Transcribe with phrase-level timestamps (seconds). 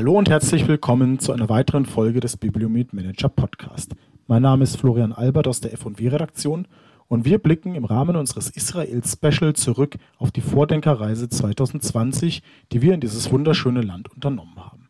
[0.00, 3.94] Hallo und herzlich willkommen zu einer weiteren Folge des Bibliomet Manager Podcast.
[4.28, 6.66] Mein Name ist Florian Albert aus der F&W Redaktion
[7.08, 12.42] und wir blicken im Rahmen unseres Israel Special zurück auf die Vordenkerreise 2020,
[12.72, 14.88] die wir in dieses wunderschöne Land unternommen haben.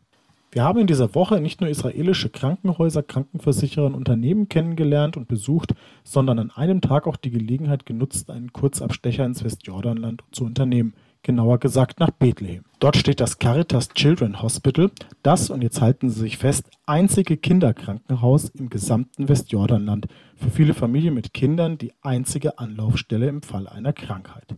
[0.49, 5.73] Wir haben in dieser Woche nicht nur israelische Krankenhäuser, Krankenversicherer und Unternehmen kennengelernt und besucht,
[6.05, 10.93] sondern an einem Tag auch die Gelegenheit genutzt, einen Kurzabstecher ins Westjordanland zu unternehmen–
[11.23, 12.63] genauer gesagt nach Bethlehem.
[12.79, 14.91] Dort steht das Caritas Children Hospital,
[15.23, 21.13] das, und jetzt halten Sie sich fest, einzige Kinderkrankenhaus im gesamten Westjordanland, für viele Familien
[21.13, 24.55] mit Kindern die einzige Anlaufstelle im Fall einer Krankheit.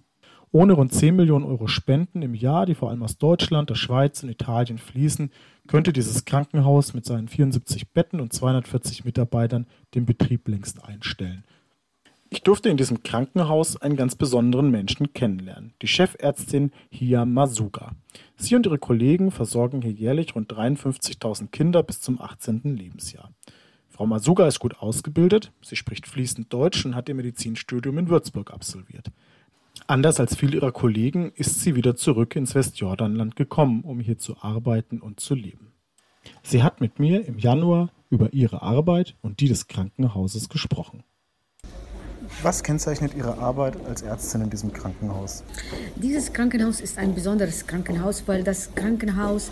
[0.55, 4.21] Ohne rund 10 Millionen Euro Spenden im Jahr, die vor allem aus Deutschland, der Schweiz
[4.21, 5.31] und Italien fließen,
[5.67, 11.43] könnte dieses Krankenhaus mit seinen 74 Betten und 240 Mitarbeitern den Betrieb längst einstellen.
[12.33, 17.91] Ich durfte in diesem Krankenhaus einen ganz besonderen Menschen kennenlernen, die Chefärztin Hia Masuga.
[18.37, 22.75] Sie und ihre Kollegen versorgen hier jährlich rund 53.000 Kinder bis zum 18.
[22.75, 23.31] Lebensjahr.
[23.87, 28.51] Frau Masuga ist gut ausgebildet, sie spricht fließend Deutsch und hat ihr Medizinstudium in Würzburg
[28.51, 29.11] absolviert.
[29.85, 34.37] Anders als viele ihrer Kollegen ist sie wieder zurück ins Westjordanland gekommen, um hier zu
[34.41, 35.71] arbeiten und zu leben.
[36.41, 41.03] Sie hat mit mir im Januar über ihre Arbeit und die des Krankenhauses gesprochen.
[42.41, 45.43] Was kennzeichnet Ihre Arbeit als Ärztin in diesem Krankenhaus?
[45.95, 49.51] Dieses Krankenhaus ist ein besonderes Krankenhaus, weil das Krankenhaus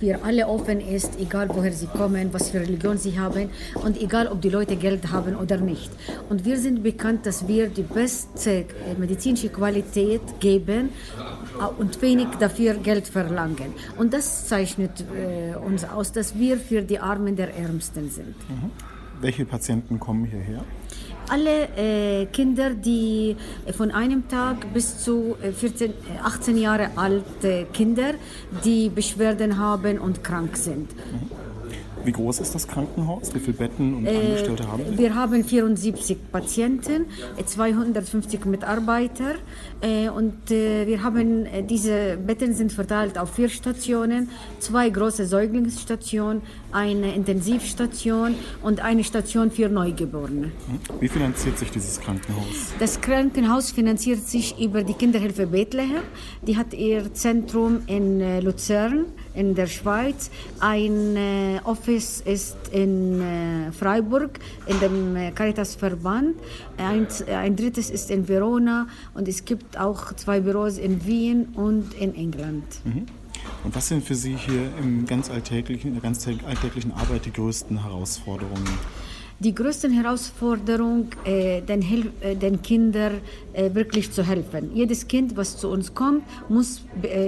[0.00, 4.26] für alle offen ist, egal woher sie kommen, was für Religion sie haben und egal,
[4.26, 5.90] ob die Leute Geld haben oder nicht.
[6.28, 8.64] Und wir sind bekannt, dass wir die beste
[8.98, 10.90] medizinische Qualität geben
[11.78, 13.74] und wenig dafür Geld verlangen.
[13.98, 18.36] Und das zeichnet äh, uns aus, dass wir für die Armen der Ärmsten sind.
[18.48, 18.70] Mhm.
[19.20, 20.64] Welche Patienten kommen hierher?
[21.28, 23.36] Alle äh, Kinder, die
[23.76, 28.14] von einem Tag bis zu 14, äh, 18 äh, Jahre alte Kinder,
[28.64, 30.90] die Beschwerden haben und krank sind.
[30.94, 31.41] Mhm.
[32.04, 33.34] Wie groß ist das Krankenhaus?
[33.34, 34.98] Wie viele Betten und äh, Angestellte haben Sie?
[34.98, 37.06] Wir haben 74 Patienten,
[37.44, 39.34] 250 Mitarbeiter
[39.80, 46.42] äh, und äh, wir haben diese Betten sind verteilt auf vier Stationen, zwei große Säuglingsstationen,
[46.72, 50.50] eine Intensivstation und eine Station für Neugeborene.
[51.00, 52.72] Wie finanziert sich dieses Krankenhaus?
[52.78, 56.02] Das Krankenhaus finanziert sich über die Kinderhilfe Bethlehem.
[56.46, 60.30] Die hat ihr Zentrum in Luzern in der Schweiz.
[60.60, 66.36] Ein Office Office ist in äh, Freiburg, in dem äh, Caritas-Verband.
[66.76, 71.94] Ein, ein drittes ist in Verona und es gibt auch zwei Büros in Wien und
[71.94, 72.64] in England.
[72.84, 73.06] Mhm.
[73.64, 77.32] Und was sind für Sie hier im ganz alltäglichen, in der ganz alltäglichen Arbeit die
[77.32, 78.78] größten Herausforderungen?
[79.42, 81.82] Die größte Herausforderung, äh, den,
[82.20, 83.20] äh, den Kindern
[83.52, 84.70] äh, wirklich zu helfen.
[84.72, 86.82] Jedes Kind, was zu uns kommt, muss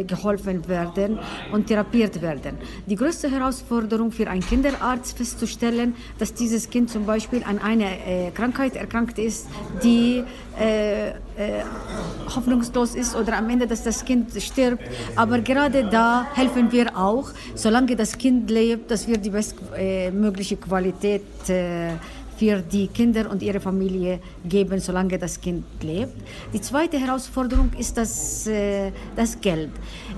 [0.07, 1.19] geholfen werden
[1.53, 2.57] und therapiert werden.
[2.87, 8.77] Die größte Herausforderung für einen Kinderarzt festzustellen, dass dieses Kind zum Beispiel an einer Krankheit
[8.77, 9.49] erkrankt ist,
[9.83, 10.23] die
[11.37, 11.62] äh,
[12.34, 14.83] hoffnungslos ist oder am Ende, dass das Kind stirbt.
[15.17, 21.23] Aber gerade da helfen wir auch, solange das Kind lebt, dass wir die bestmögliche Qualität
[22.37, 26.15] für die Kinder und ihre Familie geben, solange das Kind lebt.
[26.53, 29.71] Die zweite Herausforderung ist das, äh, das Geld.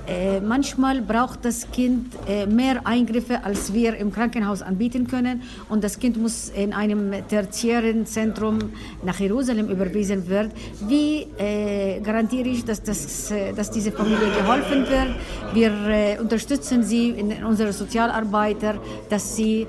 [0.06, 5.43] Äh, manchmal braucht das Kind äh, mehr Eingriffe, als wir im Krankenhaus anbieten können.
[5.69, 8.59] Und das Kind muss in einem tertiären Zentrum
[9.05, 10.53] nach Jerusalem überwiesen werden.
[10.87, 15.15] Wie äh, garantiere ich, dass, das, äh, dass diese Familie geholfen wird?
[15.55, 18.75] Wir äh, unterstützen sie in unsere Sozialarbeiter,
[19.09, 19.66] dass sie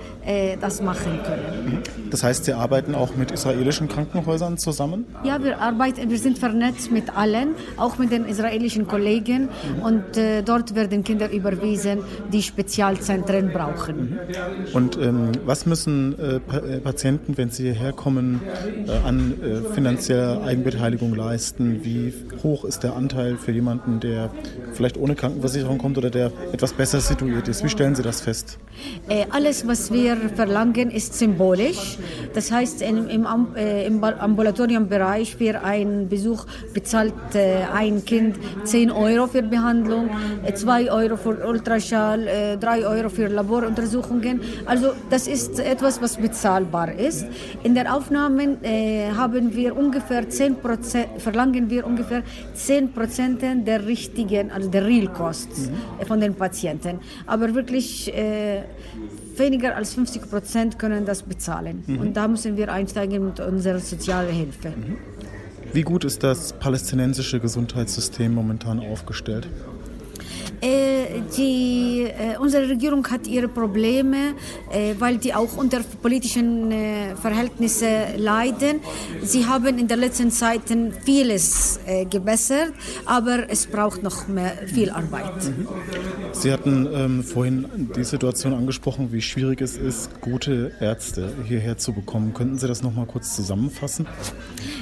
[0.60, 1.82] das machen können.
[2.10, 5.06] Das heißt, Sie arbeiten auch mit israelischen Krankenhäusern zusammen?
[5.24, 9.44] Ja, wir arbeiten, wir sind vernetzt mit allen, auch mit den israelischen Kollegen.
[9.44, 9.82] Mhm.
[9.84, 12.00] Und äh, dort werden Kinder überwiesen,
[12.32, 14.12] die Spezialzentren brauchen.
[14.12, 14.76] Mhm.
[14.76, 18.42] Und ähm, was müssen äh, äh, Patienten, wenn sie hierher kommen,
[18.88, 21.84] äh, an äh, finanzieller Eigenbeteiligung leisten?
[21.84, 22.14] Wie
[22.44, 24.30] hoch ist der Anteil für jemanden, der
[24.74, 27.64] vielleicht ohne Krankenversicherung kommt oder der etwas besser situiert ist?
[27.64, 28.58] Wie stellen Sie das fest?
[29.10, 31.98] Äh, alles, was wir verlangen, ist symbolisch.
[32.34, 33.26] Das heißt, im, im,
[33.56, 40.10] äh, im Ambulatoriumbereich für einen Besuch bezahlt äh, ein Kind 10 Euro für Behandlung,
[40.54, 44.42] 2 äh, Euro für Ultraschall, äh, 3 Euro für Laboruntersuchungen.
[44.66, 47.26] Also das ist etwas, was bezahlbar ist.
[47.64, 50.58] In der Aufnahme äh, haben wir ungefähr 10
[51.18, 56.06] verlangen wir ungefähr 10 Prozent der richtigen, also der Real Costs mhm.
[56.06, 57.00] von den Patienten.
[57.26, 58.64] Aber wirklich äh,
[59.40, 61.84] weniger als 50 Prozent können das bezahlen.
[61.86, 62.00] Mhm.
[62.00, 64.70] Und da müssen wir einsteigen mit unserer sozialen Hilfe.
[64.70, 64.98] Mhm.
[65.74, 69.48] Wie gut ist das palästinensische Gesundheitssystem momentan aufgestellt?
[70.62, 74.34] Äh, die, äh, unsere Regierung hat ihre Probleme,
[74.72, 76.74] äh, weil die auch unter politischen
[77.22, 78.80] Verhältnissen leiden.
[79.24, 80.62] Sie haben in der letzten Zeit
[81.06, 81.80] vieles
[82.10, 82.74] gebessert,
[83.06, 85.44] aber es braucht noch mehr, viel Arbeit.
[85.44, 85.68] Mhm.
[86.32, 91.94] Sie hatten ähm, vorhin die Situation angesprochen, wie schwierig es ist, gute Ärzte hierher zu
[91.94, 92.34] bekommen.
[92.34, 94.08] Könnten Sie das noch mal kurz zusammenfassen?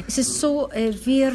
[0.08, 0.70] Es ist so,
[1.04, 1.32] wir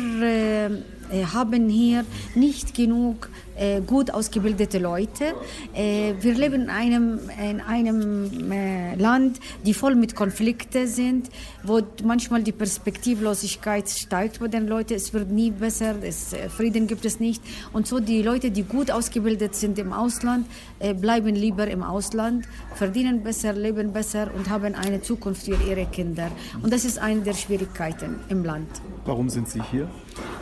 [1.32, 2.04] haben hier
[2.34, 3.28] nicht genug
[3.60, 5.34] äh, gut ausgebildete Leute.
[5.74, 11.30] Äh, wir leben in einem, in einem äh, Land, die voll mit Konflikten sind,
[11.62, 14.94] wo manchmal die Perspektivlosigkeit steigt bei den Leuten.
[14.94, 17.42] Es wird nie besser, es, äh, Frieden gibt es nicht.
[17.72, 20.46] Und so die Leute, die gut ausgebildet sind im Ausland,
[20.78, 25.86] äh, bleiben lieber im Ausland, verdienen besser, leben besser und haben eine Zukunft für ihre
[25.86, 26.30] Kinder.
[26.62, 28.68] Und das ist eine der Schwierigkeiten im Land.
[29.04, 29.88] Warum sind Sie hier?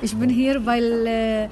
[0.03, 1.49] Ich bin hier, weil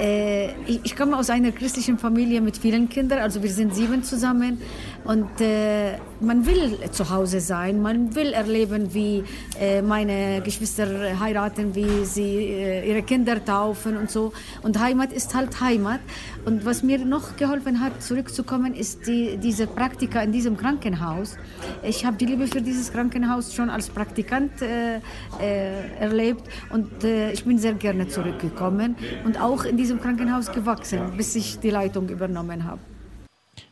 [0.00, 4.02] äh, ich, ich, komme aus einer christlichen Familie mit vielen Kindern, also wir sind sieben
[4.02, 4.60] zusammen
[5.08, 9.24] und äh, man will zu Hause sein, man will erleben, wie
[9.58, 14.34] äh, meine Geschwister heiraten, wie sie äh, ihre Kinder taufen und so.
[14.62, 16.00] Und Heimat ist halt Heimat.
[16.44, 21.36] Und was mir noch geholfen hat, zurückzukommen, ist die, diese Praktika in diesem Krankenhaus.
[21.82, 24.96] Ich habe die Liebe für dieses Krankenhaus schon als Praktikant äh,
[25.40, 31.34] äh, erlebt und ich bin sehr gerne zurückgekommen und auch in diesem Krankenhaus gewachsen, bis
[31.34, 32.80] ich die Leitung übernommen habe.